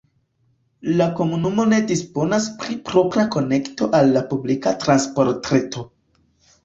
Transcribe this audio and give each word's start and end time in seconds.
La 1.01 1.05
komunumo 1.19 1.65
ne 1.73 1.81
disponas 1.91 2.47
pri 2.63 2.77
propra 2.89 3.27
konekto 3.37 3.91
al 3.99 4.11
la 4.17 4.25
publika 4.33 4.75
transportreto. 4.87 5.87